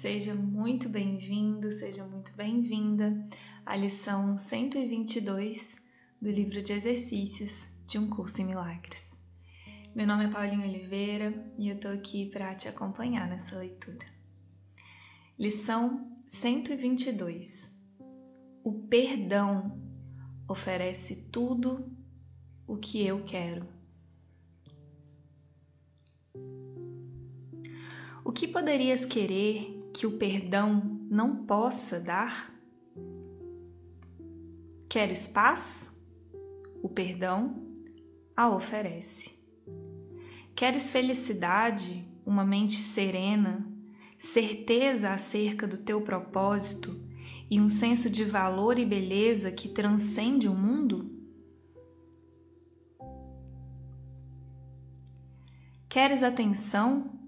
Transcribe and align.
Seja 0.00 0.34
muito 0.34 0.90
bem-vindo, 0.90 1.72
seja 1.72 2.04
muito 2.04 2.36
bem-vinda 2.36 3.26
à 3.64 3.74
lição 3.74 4.36
122 4.36 5.76
do 6.20 6.30
livro 6.30 6.62
de 6.62 6.74
exercícios 6.74 7.70
de 7.86 7.98
um 7.98 8.10
curso 8.10 8.42
em 8.42 8.44
milagres. 8.44 9.18
Meu 9.94 10.06
nome 10.06 10.26
é 10.26 10.28
Paulinho 10.28 10.68
Oliveira 10.68 11.50
e 11.58 11.70
eu 11.70 11.80
tô 11.80 11.88
aqui 11.88 12.26
para 12.26 12.54
te 12.54 12.68
acompanhar 12.68 13.26
nessa 13.26 13.58
leitura. 13.58 14.04
Lição 15.38 16.14
122. 16.26 17.74
O 18.62 18.74
perdão 18.88 19.80
oferece 20.46 21.30
tudo 21.30 21.90
o 22.66 22.76
que 22.76 23.04
eu 23.04 23.24
quero. 23.24 23.66
O 28.22 28.30
que 28.30 28.46
poderias 28.46 29.06
querer 29.06 29.75
que 29.96 30.06
o 30.06 30.18
perdão 30.18 31.00
não 31.10 31.46
possa 31.46 31.98
dar? 31.98 32.52
Queres 34.90 35.26
paz? 35.26 35.98
O 36.82 36.88
perdão 36.90 37.66
a 38.36 38.54
oferece. 38.54 39.42
Queres 40.54 40.92
felicidade, 40.92 42.06
uma 42.26 42.44
mente 42.44 42.74
serena, 42.74 43.66
certeza 44.18 45.12
acerca 45.12 45.66
do 45.66 45.78
teu 45.78 46.02
propósito 46.02 46.94
e 47.50 47.58
um 47.58 47.68
senso 47.68 48.10
de 48.10 48.22
valor 48.22 48.78
e 48.78 48.84
beleza 48.84 49.50
que 49.50 49.70
transcende 49.70 50.46
o 50.46 50.54
mundo? 50.54 51.10
Queres 55.88 56.22
atenção, 56.22 57.18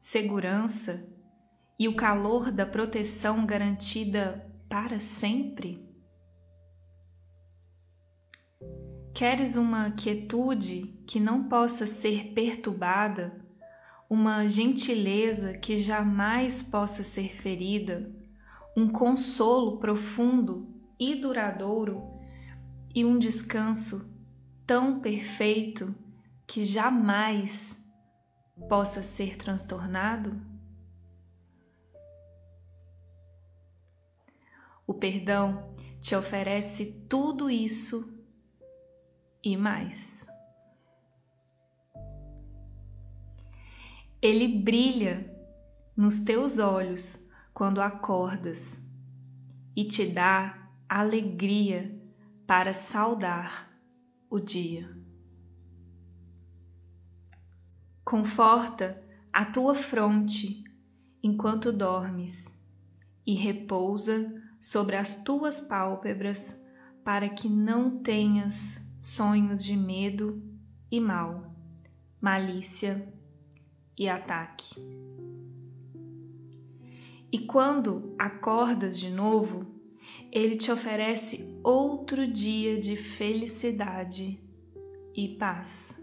segurança 0.00 1.12
e 1.78 1.88
o 1.88 1.96
calor 1.96 2.50
da 2.50 2.64
proteção 2.64 3.44
garantida 3.44 4.50
para 4.68 4.98
sempre? 4.98 5.84
Queres 9.14 9.56
uma 9.56 9.92
quietude 9.92 11.02
que 11.06 11.20
não 11.20 11.48
possa 11.48 11.86
ser 11.86 12.32
perturbada, 12.34 13.40
uma 14.10 14.46
gentileza 14.46 15.54
que 15.54 15.78
jamais 15.78 16.62
possa 16.62 17.04
ser 17.04 17.28
ferida, 17.28 18.12
um 18.76 18.88
consolo 18.88 19.78
profundo 19.78 20.68
e 20.98 21.14
duradouro 21.14 22.02
e 22.94 23.04
um 23.04 23.18
descanso 23.18 24.12
tão 24.66 25.00
perfeito 25.00 25.94
que 26.46 26.64
jamais 26.64 27.78
possa 28.68 29.02
ser 29.02 29.36
transtornado? 29.36 30.53
O 34.86 34.94
perdão 34.94 35.74
te 36.00 36.14
oferece 36.14 37.06
tudo 37.08 37.50
isso 37.50 38.22
e 39.42 39.56
mais. 39.56 40.26
Ele 44.20 44.58
brilha 44.58 45.30
nos 45.96 46.20
teus 46.20 46.58
olhos 46.58 47.28
quando 47.52 47.80
acordas 47.80 48.82
e 49.76 49.84
te 49.84 50.06
dá 50.06 50.70
alegria 50.88 51.98
para 52.46 52.72
saudar 52.72 53.70
o 54.28 54.38
dia. 54.38 54.94
Conforta 58.04 59.02
a 59.32 59.46
tua 59.46 59.74
fronte 59.74 60.62
enquanto 61.22 61.72
dormes 61.72 62.60
e 63.26 63.34
repousa 63.34 64.43
sobre 64.64 64.96
as 64.96 65.22
tuas 65.22 65.60
pálpebras 65.60 66.58
para 67.04 67.28
que 67.28 67.50
não 67.50 67.98
tenhas 68.02 68.96
sonhos 68.98 69.62
de 69.62 69.76
medo 69.76 70.42
e 70.90 70.98
mal, 70.98 71.54
malícia 72.18 73.06
e 73.94 74.08
ataque. 74.08 74.74
E 77.30 77.40
quando 77.40 78.14
acordas 78.18 78.98
de 78.98 79.10
novo, 79.10 79.66
ele 80.32 80.56
te 80.56 80.72
oferece 80.72 81.60
outro 81.62 82.26
dia 82.26 82.80
de 82.80 82.96
felicidade 82.96 84.42
e 85.14 85.28
paz. 85.36 86.02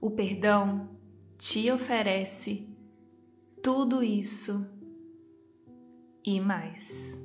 O 0.00 0.10
perdão 0.10 0.88
te 1.36 1.70
oferece 1.70 2.74
tudo 3.62 4.02
isso 4.02 4.79
e 6.24 6.40
mais. 6.40 7.20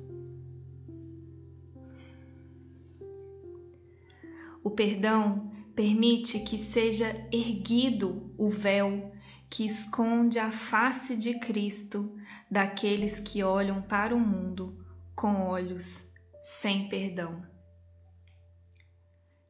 O 4.62 4.70
perdão 4.70 5.50
permite 5.74 6.40
que 6.40 6.58
seja 6.58 7.08
erguido 7.30 8.34
o 8.36 8.48
véu 8.48 9.12
que 9.48 9.64
esconde 9.64 10.38
a 10.38 10.50
face 10.50 11.16
de 11.16 11.38
Cristo 11.38 12.16
daqueles 12.50 13.20
que 13.20 13.42
olham 13.42 13.80
para 13.82 14.14
o 14.14 14.18
mundo 14.18 14.84
com 15.14 15.42
olhos 15.42 16.12
sem 16.40 16.88
perdão. 16.88 17.42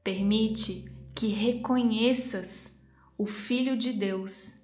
Permite 0.04 0.84
que 1.14 1.28
reconheças 1.28 2.78
o 3.16 3.26
Filho 3.26 3.76
de 3.76 3.92
Deus, 3.92 4.56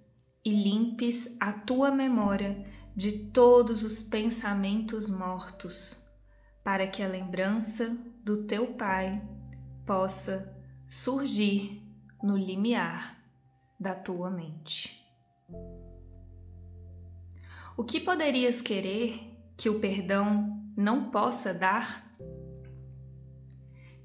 e 0.45 0.51
limpes 0.51 1.37
a 1.39 1.53
tua 1.53 1.91
memória 1.91 2.67
de 2.95 3.31
todos 3.31 3.83
os 3.83 4.03
pensamentos 4.03 5.09
mortos, 5.09 6.05
para 6.63 6.87
que 6.87 7.03
a 7.03 7.09
lembrança 7.09 7.97
do 8.23 8.45
teu 8.47 8.75
Pai 8.75 9.23
possa 9.87 10.57
surgir 10.87 11.83
no 12.23 12.37
limiar 12.37 13.19
da 13.81 13.95
tua 13.95 14.31
mente. 14.31 15.03
O 17.77 17.83
que 17.83 17.99
poderias 17.99 18.61
querer 18.61 19.35
que 19.57 19.69
o 19.69 19.81
perdão 19.81 20.63
não 20.77 21.11
possa 21.11 21.55
dar? 21.55 22.15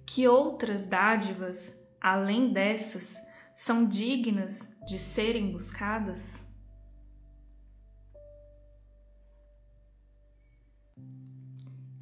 Que 0.05 0.27
outras 0.27 0.87
dádivas, 0.87 1.77
além 1.99 2.53
dessas, 2.53 3.17
são 3.53 3.85
dignas 3.85 4.77
de 4.87 4.97
serem 4.97 5.51
buscadas? 5.51 6.47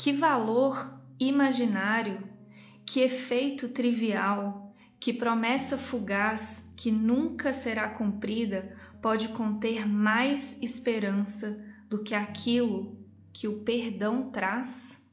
Que 0.06 0.14
valor 0.14 1.02
imaginário, 1.20 2.30
que 2.86 3.00
efeito 3.00 3.70
trivial, 3.70 4.72
que 5.00 5.12
promessa 5.12 5.80
fugaz 5.80 6.72
que 6.78 6.92
nunca 6.92 7.52
será 7.52 7.90
cumprida 7.90 8.78
pode 9.02 9.30
conter 9.30 9.88
mais 9.88 10.62
esperança 10.62 11.60
do 11.90 12.04
que 12.04 12.14
aquilo 12.14 13.04
que 13.34 13.48
o 13.48 13.64
perdão 13.64 14.30
traz? 14.30 15.12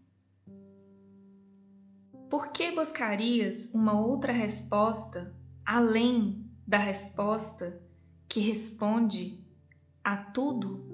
Por 2.28 2.48
que 2.48 2.70
buscarias 2.72 3.72
uma 3.72 3.98
outra 3.98 4.30
resposta 4.30 5.34
além 5.64 6.44
da 6.66 6.76
resposta 6.76 7.82
que 8.28 8.40
responde 8.40 9.42
a 10.04 10.18
tudo? 10.18 10.91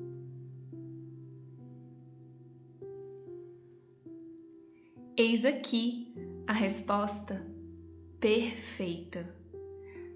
Eis 5.20 5.44
aqui 5.44 6.14
a 6.46 6.52
resposta 6.52 7.44
perfeita, 8.20 9.28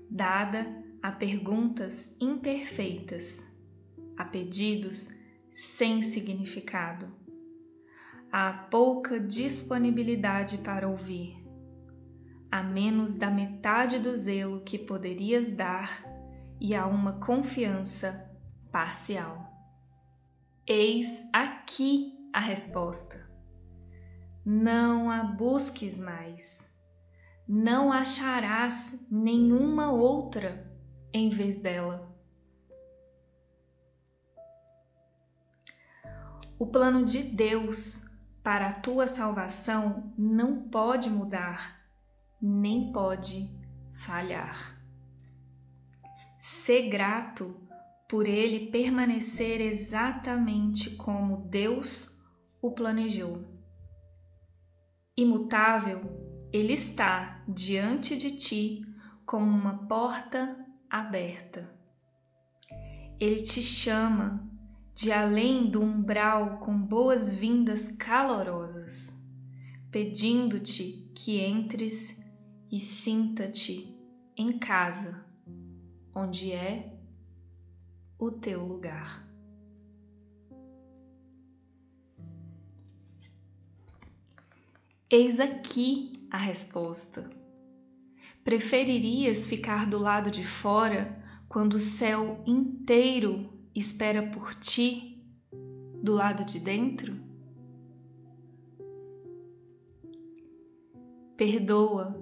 dada 0.09 0.65
a 1.03 1.11
perguntas 1.11 2.17
imperfeitas, 2.21 3.45
a 4.17 4.25
pedidos 4.25 5.11
sem 5.51 6.03
significado, 6.03 7.13
a 8.31 8.53
pouca 8.53 9.19
disponibilidade 9.19 10.59
para 10.59 10.87
ouvir 10.87 11.37
a 12.49 12.63
menos 12.63 13.17
da 13.17 13.29
metade 13.29 13.99
do 13.99 14.15
zelo 14.15 14.61
que 14.61 14.79
poderias 14.79 15.51
dar 15.51 16.05
e 16.61 16.77
a 16.77 16.87
uma 16.87 17.15
confiança 17.15 18.31
parcial. 18.71 19.51
Eis 20.65 21.09
aqui 21.33 22.13
a 22.33 22.39
resposta. 22.39 23.32
Não 24.45 25.11
a 25.11 25.23
busques 25.23 26.01
mais. 26.01 26.73
Não 27.49 27.93
acharás 27.93 29.07
nenhuma 29.11 29.93
outra 29.93 30.73
em 31.13 31.31
vez 31.31 31.61
dela. 31.61 32.11
O 36.59 36.67
plano 36.67 37.05
de 37.05 37.23
Deus 37.23 38.05
para 38.43 38.69
a 38.69 38.73
tua 38.73 39.07
salvação 39.07 40.13
não 40.17 40.69
pode 40.69 41.11
mudar 41.11 41.83
nem 42.43 42.91
pode 42.93 43.49
falhar. 43.95 44.77
Ser 46.41 46.89
grato 46.89 47.57
por 48.09 48.27
ele 48.27 48.67
permanecer 48.67 49.61
exatamente 49.61 50.97
como 50.97 51.47
Deus 51.49 52.21
o 52.61 52.73
planejou. 52.73 53.52
Imutável, 55.15 56.49
ele 56.51 56.73
está 56.73 57.45
diante 57.47 58.17
de 58.17 58.37
ti 58.39 58.83
como 59.27 59.45
uma 59.45 59.87
porta 59.87 60.57
aberta. 60.89 61.71
Ele 63.21 63.43
te 63.43 63.61
chama 63.61 64.51
de 64.95 65.13
além 65.13 65.71
do 65.71 65.83
umbral 65.83 66.59
com 66.61 66.77
boas-vindas 66.79 67.93
calorosas, 67.93 69.23
pedindo-te 69.91 71.11
que 71.15 71.41
entres 71.41 72.19
e 72.71 72.81
sinta-te 72.81 73.95
em 74.35 74.59
casa, 74.59 75.27
onde 76.15 76.53
é 76.53 76.99
o 78.19 78.31
teu 78.31 78.65
lugar. 78.65 79.32
Eis 85.15 85.41
aqui 85.41 86.27
a 86.31 86.39
resposta. 86.39 87.29
Preferirias 88.43 89.47
ficar 89.47 89.87
do 89.87 89.99
lado 89.99 90.31
de 90.31 90.43
fora 90.43 91.23
quando 91.51 91.75
o 91.75 91.79
céu 91.79 92.43
inteiro 92.47 93.53
espera 93.75 94.23
por 94.31 94.55
ti 94.55 95.23
do 96.03 96.15
lado 96.15 96.47
de 96.47 96.59
dentro? 96.59 97.15
Perdoa 101.37 102.19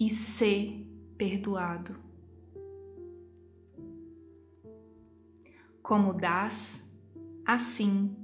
e 0.00 0.08
ser 0.08 0.88
perdoado. 1.18 1.94
Como 5.82 6.14
dás, 6.14 6.90
assim 7.44 8.16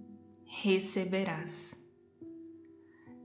receberás. 0.47 1.82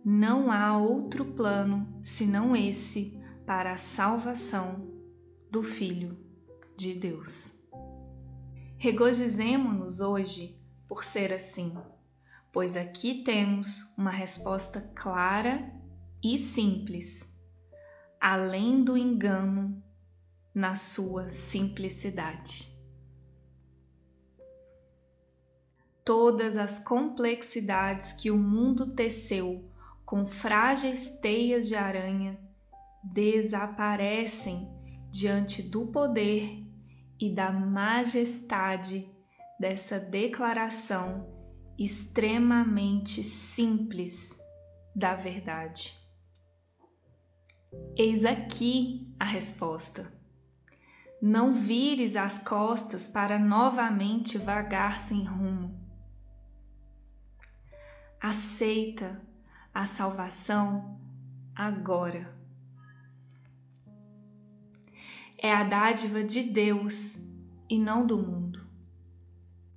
Não 0.09 0.49
há 0.49 0.77
outro 0.77 1.25
plano 1.25 1.85
senão 2.01 2.55
esse 2.55 3.21
para 3.45 3.73
a 3.73 3.77
salvação 3.77 4.89
do 5.51 5.61
Filho 5.61 6.17
de 6.77 6.93
Deus. 6.93 7.61
Regozijemo-nos 8.77 9.99
hoje 9.99 10.57
por 10.87 11.03
ser 11.03 11.33
assim, 11.33 11.77
pois 12.53 12.77
aqui 12.77 13.21
temos 13.21 13.93
uma 13.97 14.09
resposta 14.09 14.79
clara 14.95 15.69
e 16.23 16.37
simples, 16.37 17.29
além 18.17 18.85
do 18.85 18.95
engano 18.95 19.83
na 20.55 20.73
sua 20.73 21.27
simplicidade. 21.27 22.71
Todas 26.05 26.55
as 26.55 26.79
complexidades 26.79 28.13
que 28.13 28.31
o 28.31 28.37
mundo 28.37 28.95
teceu 28.95 29.69
com 30.07 30.25
frágeis 30.25 31.09
teias 31.19 31.67
de 31.67 31.75
aranha 31.75 32.39
desaparecem 33.03 34.71
diante 35.11 35.61
do 35.61 35.87
poder 35.87 36.65
e 37.19 37.29
da 37.29 37.51
majestade 37.51 39.11
dessa 39.59 39.99
declaração 39.99 41.27
extremamente 41.77 43.21
simples 43.21 44.39
da 44.95 45.13
verdade. 45.13 45.93
Eis 47.97 48.23
aqui 48.23 49.13
a 49.19 49.25
resposta. 49.25 50.09
Não 51.21 51.53
vires 51.53 52.15
as 52.15 52.41
costas 52.47 53.09
para 53.09 53.37
novamente 53.37 54.37
vagar 54.37 54.99
sem 54.99 55.25
rumo. 55.25 55.77
Aceita 58.21 59.26
a 59.77 59.85
salvação 59.85 60.99
agora. 61.55 62.35
É 65.37 65.53
a 65.53 65.63
dádiva 65.63 66.23
de 66.23 66.41
Deus 66.41 67.19
e 67.69 67.77
não 67.77 68.07
do 68.07 68.17
mundo. 68.17 68.67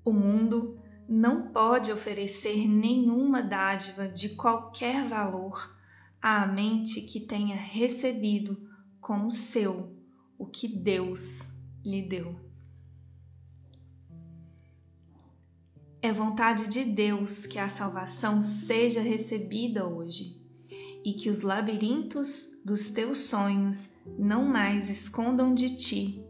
O 0.03 0.11
mundo 0.11 0.81
não 1.07 1.53
pode 1.53 1.93
oferecer 1.93 2.67
nenhuma 2.67 3.43
dádiva 3.43 4.09
de 4.09 4.31
qualquer 4.37 5.07
valor 5.07 5.77
à 6.19 6.47
mente 6.47 7.03
que 7.03 7.21
tenha 7.21 7.57
recebido 7.57 8.57
como 9.03 9.31
seu 9.31 9.95
o 10.39 10.47
que 10.47 10.67
Deus 10.67 11.55
lhe 11.85 12.01
deu. 12.01 12.50
É 16.03 16.11
vontade 16.13 16.67
de 16.69 16.83
Deus 16.83 17.45
que 17.45 17.59
a 17.59 17.69
salvação 17.69 18.41
seja 18.41 19.03
recebida 19.03 19.87
hoje 19.87 20.41
e 21.05 21.13
que 21.13 21.29
os 21.29 21.43
labirintos 21.43 22.63
dos 22.65 22.91
teus 22.91 23.19
sonhos 23.25 23.99
não 24.19 24.47
mais 24.47 24.89
escondam 24.89 25.55
de 25.55 25.77
ti 25.77 26.25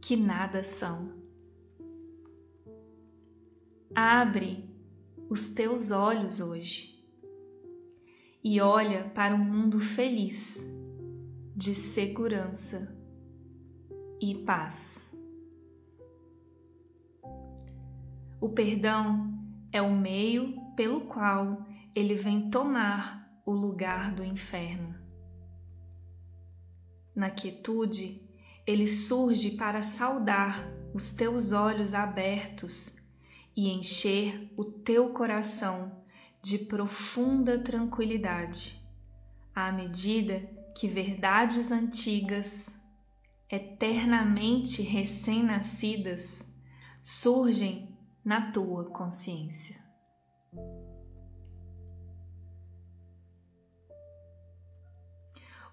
que 0.00 0.16
nada 0.16 0.64
são. 0.64 1.12
Abre 3.94 4.68
os 5.30 5.52
teus 5.54 5.92
olhos 5.92 6.40
hoje 6.40 6.94
e 8.42 8.60
olha 8.60 9.04
para 9.14 9.34
um 9.34 9.44
mundo 9.44 9.78
feliz, 9.78 10.58
de 11.54 11.72
segurança 11.72 12.92
e 14.20 14.34
paz. 14.44 15.16
O 18.44 18.50
perdão 18.50 19.32
é 19.72 19.80
o 19.80 19.90
meio 19.90 20.60
pelo 20.76 21.06
qual 21.06 21.66
ele 21.94 22.14
vem 22.14 22.50
tomar 22.50 23.26
o 23.46 23.52
lugar 23.52 24.12
do 24.12 24.22
inferno. 24.22 24.94
Na 27.16 27.30
quietude, 27.30 28.20
ele 28.66 28.86
surge 28.86 29.52
para 29.52 29.80
saudar 29.80 30.62
os 30.92 31.14
teus 31.14 31.52
olhos 31.52 31.94
abertos 31.94 32.98
e 33.56 33.70
encher 33.70 34.52
o 34.58 34.62
teu 34.62 35.14
coração 35.14 36.04
de 36.42 36.58
profunda 36.58 37.58
tranquilidade, 37.58 38.78
à 39.54 39.72
medida 39.72 40.40
que 40.76 40.86
verdades 40.86 41.72
antigas, 41.72 42.66
eternamente 43.50 44.82
recém-nascidas, 44.82 46.44
surgem 47.02 47.93
na 48.24 48.50
tua 48.50 48.90
consciência. 48.90 49.84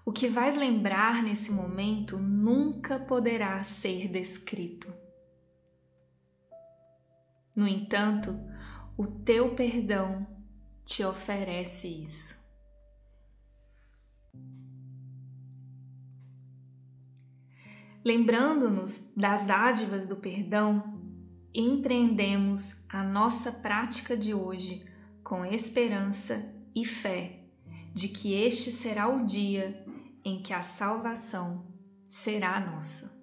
O 0.04 0.12
que 0.12 0.28
vais 0.28 0.56
lembrar 0.56 1.22
nesse 1.22 1.52
momento 1.52 2.18
nunca 2.18 2.98
poderá 2.98 3.62
ser 3.62 4.08
descrito. 4.08 4.92
No 7.54 7.68
entanto, 7.68 8.36
o 8.96 9.06
teu 9.06 9.54
perdão 9.54 10.26
te 10.84 11.04
oferece 11.04 12.02
isso. 12.02 12.42
Lembrando-nos 18.04 19.12
das 19.16 19.44
dádivas 19.46 20.08
do 20.08 20.16
perdão, 20.16 21.01
empreendemos 21.54 22.84
a 22.88 23.02
nossa 23.02 23.52
prática 23.52 24.16
de 24.16 24.32
hoje 24.32 24.86
com 25.22 25.44
esperança 25.44 26.54
e 26.74 26.84
fé 26.84 27.40
de 27.92 28.08
que 28.08 28.32
este 28.32 28.70
será 28.70 29.08
o 29.08 29.26
dia 29.26 29.84
em 30.24 30.42
que 30.42 30.54
a 30.54 30.62
salvação 30.62 31.66
será 32.08 32.58
nossa. 32.58 33.20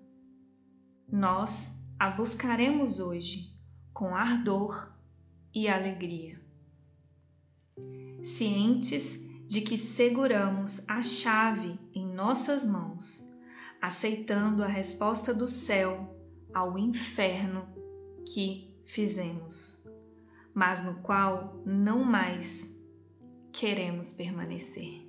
Nós 1.11 1.79
a 1.97 2.11
buscaremos 2.11 2.99
hoje 2.99 3.51
com 3.91 4.15
ardor 4.15 4.93
e 5.53 5.67
alegria, 5.67 6.39
cientes 8.21 9.19
de 9.47 9.61
que 9.61 9.77
seguramos 9.77 10.87
a 10.87 11.01
chave 11.01 11.79
em 11.93 12.05
nossas 12.05 12.65
mãos, 12.65 13.27
aceitando 13.81 14.63
a 14.63 14.67
resposta 14.67 15.33
do 15.33 15.47
céu 15.47 16.15
ao 16.53 16.77
inferno 16.77 17.78
que 18.25 18.73
fizemos, 18.85 19.87
mas 20.53 20.83
no 20.83 20.95
qual 21.01 21.61
não 21.65 22.03
mais 22.03 22.69
queremos 23.51 24.13
permanecer. 24.13 25.07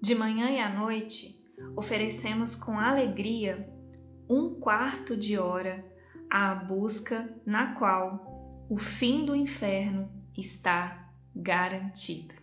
De 0.00 0.14
manhã 0.14 0.50
e 0.50 0.58
à 0.58 0.68
noite, 0.68 1.40
oferecemos 1.76 2.54
com 2.54 2.78
alegria 2.78 3.72
um 4.28 4.54
quarto 4.58 5.16
de 5.16 5.38
hora 5.38 5.84
à 6.30 6.54
busca 6.54 7.32
na 7.44 7.74
qual 7.74 8.66
o 8.68 8.78
fim 8.78 9.24
do 9.24 9.34
inferno 9.34 10.10
está 10.36 11.12
garantido. 11.34 12.34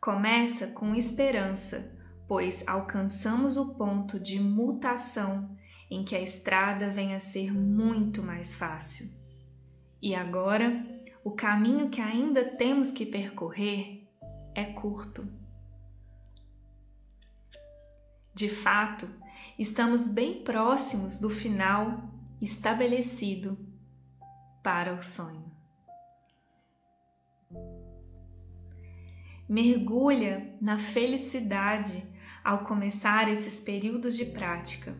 Começa 0.00 0.68
com 0.68 0.94
esperança, 0.94 1.96
pois 2.26 2.66
alcançamos 2.68 3.56
o 3.56 3.74
ponto 3.74 4.20
de 4.20 4.38
mutação 4.38 5.56
em 5.90 6.04
que 6.04 6.14
a 6.14 6.20
estrada 6.20 6.90
venha 6.90 7.16
a 7.16 7.20
ser 7.20 7.52
muito 7.52 8.22
mais 8.22 8.54
fácil. 8.54 9.08
E 10.00 10.14
agora, 10.14 10.84
o 11.24 11.32
caminho 11.32 11.90
que 11.90 12.00
ainda 12.00 12.44
temos 12.44 12.90
que 12.90 13.04
percorrer 13.04 14.08
é 14.54 14.64
curto. 14.64 15.26
De 18.34 18.48
fato, 18.48 19.08
estamos 19.58 20.06
bem 20.06 20.44
próximos 20.44 21.18
do 21.18 21.28
final 21.28 22.08
estabelecido 22.40 23.58
para 24.62 24.94
o 24.94 25.00
sonho. 25.00 25.50
Mergulha 29.48 30.54
na 30.60 30.78
felicidade 30.78 32.04
ao 32.44 32.64
começar 32.64 33.28
esses 33.28 33.60
períodos 33.60 34.16
de 34.16 34.26
prática, 34.26 34.94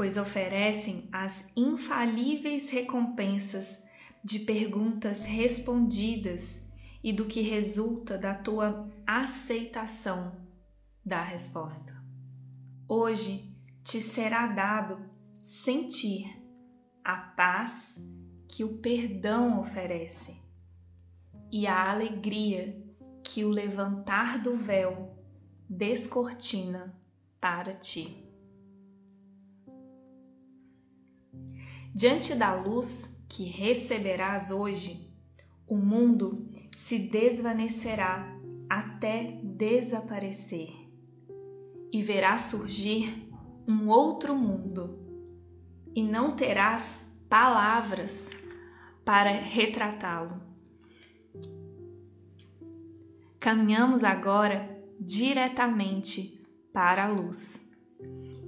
pois 0.00 0.16
oferecem 0.16 1.10
as 1.12 1.52
infalíveis 1.54 2.70
recompensas 2.70 3.84
de 4.24 4.38
perguntas 4.38 5.26
respondidas 5.26 6.66
e 7.04 7.12
do 7.12 7.26
que 7.26 7.42
resulta 7.42 8.16
da 8.16 8.34
tua 8.34 8.90
aceitação 9.06 10.40
da 11.04 11.22
resposta. 11.22 12.02
Hoje 12.88 13.54
te 13.84 14.00
será 14.00 14.46
dado 14.46 15.04
sentir 15.42 16.34
a 17.04 17.18
paz 17.18 18.02
que 18.48 18.64
o 18.64 18.78
perdão 18.78 19.60
oferece 19.60 20.40
e 21.52 21.66
a 21.66 21.90
alegria 21.90 22.82
que 23.22 23.44
o 23.44 23.50
levantar 23.50 24.38
do 24.38 24.56
véu 24.56 25.14
descortina 25.68 26.98
para 27.38 27.74
ti. 27.74 28.29
Diante 31.92 32.36
da 32.36 32.54
luz 32.54 33.16
que 33.28 33.44
receberás 33.44 34.50
hoje, 34.52 35.12
o 35.66 35.76
mundo 35.76 36.48
se 36.72 36.98
desvanecerá 36.98 38.26
até 38.68 39.40
desaparecer 39.42 40.70
e 41.92 42.00
verá 42.00 42.38
surgir 42.38 43.28
um 43.66 43.88
outro 43.88 44.36
mundo, 44.36 44.98
e 45.94 46.02
não 46.02 46.36
terás 46.36 47.04
palavras 47.28 48.30
para 49.04 49.30
retratá-lo. 49.30 50.40
Caminhamos 53.40 54.04
agora 54.04 54.80
diretamente 55.00 56.40
para 56.72 57.06
a 57.06 57.08
luz 57.08 57.69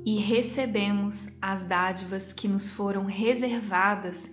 e 0.05 0.19
recebemos 0.19 1.29
as 1.41 1.63
dádivas 1.63 2.33
que 2.33 2.49
nos 2.49 2.71
foram 2.71 3.05
reservadas 3.05 4.31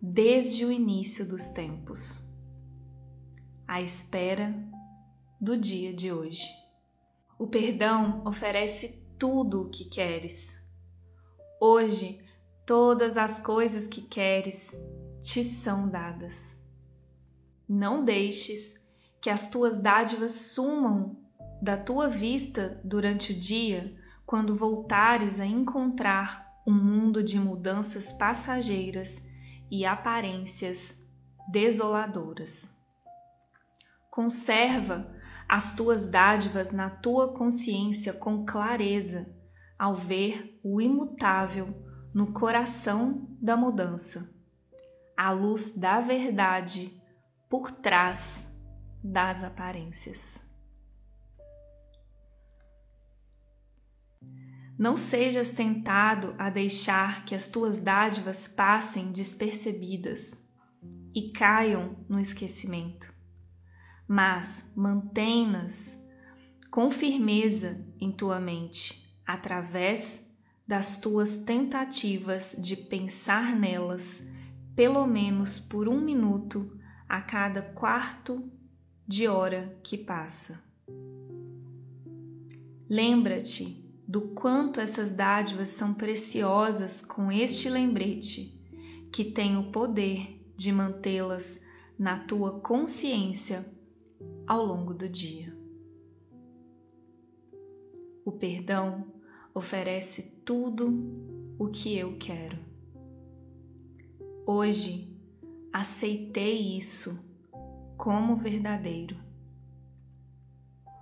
desde 0.00 0.64
o 0.64 0.72
início 0.72 1.26
dos 1.26 1.50
tempos, 1.50 2.28
à 3.66 3.80
espera 3.80 4.52
do 5.40 5.56
dia 5.56 5.94
de 5.94 6.12
hoje. 6.12 6.42
O 7.38 7.46
perdão 7.46 8.22
oferece 8.26 9.06
tudo 9.18 9.62
o 9.62 9.70
que 9.70 9.84
queres. 9.84 10.60
Hoje, 11.60 12.20
todas 12.66 13.16
as 13.16 13.38
coisas 13.38 13.86
que 13.86 14.02
queres 14.02 14.76
te 15.22 15.44
são 15.44 15.88
dadas. 15.88 16.56
Não 17.68 18.04
deixes 18.04 18.84
que 19.20 19.30
as 19.30 19.48
tuas 19.48 19.78
dádivas 19.78 20.32
sumam 20.32 21.16
da 21.62 21.76
tua 21.76 22.08
vista 22.08 22.80
durante 22.84 23.32
o 23.32 23.38
dia 23.38 23.96
quando 24.32 24.56
voltares 24.56 25.38
a 25.38 25.44
encontrar 25.44 26.50
um 26.66 26.72
mundo 26.72 27.22
de 27.22 27.38
mudanças 27.38 28.14
passageiras 28.14 29.28
e 29.70 29.84
aparências 29.84 31.06
desoladoras. 31.50 32.74
Conserva 34.10 35.06
as 35.46 35.76
tuas 35.76 36.10
dádivas 36.10 36.72
na 36.72 36.88
tua 36.88 37.34
consciência 37.34 38.14
com 38.14 38.46
clareza 38.46 39.30
ao 39.78 39.94
ver 39.94 40.58
o 40.64 40.80
imutável 40.80 41.68
no 42.14 42.32
coração 42.32 43.36
da 43.38 43.54
mudança, 43.54 44.34
a 45.14 45.30
luz 45.30 45.76
da 45.76 46.00
verdade 46.00 46.90
por 47.50 47.70
trás 47.70 48.50
das 49.04 49.44
aparências. 49.44 50.42
Não 54.82 54.96
sejas 54.96 55.52
tentado 55.52 56.34
a 56.36 56.50
deixar 56.50 57.24
que 57.24 57.36
as 57.36 57.46
tuas 57.46 57.80
dádivas 57.80 58.48
passem 58.48 59.12
despercebidas 59.12 60.36
e 61.14 61.30
caiam 61.30 62.04
no 62.08 62.18
esquecimento, 62.18 63.14
mas 64.08 64.72
mantém-nas 64.74 65.96
com 66.68 66.90
firmeza 66.90 67.86
em 68.00 68.10
tua 68.10 68.40
mente, 68.40 69.08
através 69.24 70.28
das 70.66 71.00
tuas 71.00 71.44
tentativas 71.44 72.56
de 72.58 72.74
pensar 72.74 73.54
nelas, 73.54 74.26
pelo 74.74 75.06
menos 75.06 75.60
por 75.60 75.88
um 75.88 76.00
minuto 76.00 76.76
a 77.08 77.22
cada 77.22 77.62
quarto 77.62 78.50
de 79.06 79.28
hora 79.28 79.78
que 79.84 79.96
passa. 79.96 80.60
Lembra-te 82.90 83.81
do 84.12 84.20
quanto 84.34 84.78
essas 84.78 85.10
dádivas 85.10 85.70
são 85.70 85.94
preciosas 85.94 87.00
com 87.02 87.32
este 87.32 87.70
lembrete, 87.70 88.60
que 89.10 89.24
tem 89.24 89.56
o 89.56 89.72
poder 89.72 90.38
de 90.54 90.70
mantê-las 90.70 91.62
na 91.98 92.18
tua 92.18 92.60
consciência 92.60 93.64
ao 94.46 94.66
longo 94.66 94.92
do 94.92 95.08
dia. 95.08 95.56
O 98.22 98.32
perdão 98.32 99.06
oferece 99.54 100.42
tudo 100.44 100.92
o 101.58 101.68
que 101.68 101.96
eu 101.96 102.18
quero. 102.18 102.58
Hoje 104.44 105.16
aceitei 105.72 106.76
isso 106.76 107.18
como 107.96 108.36
verdadeiro. 108.36 109.16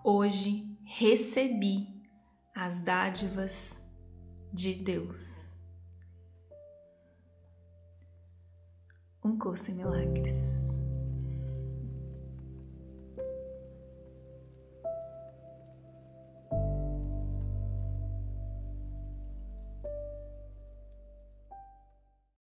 Hoje 0.05 0.79
recebi 0.85 2.00
as 2.61 2.81
dádivas 2.81 3.83
de 4.53 4.75
Deus. 4.75 5.67
Um 9.25 9.39
curso 9.39 9.71
em 9.71 9.75
milagres. 9.77 10.70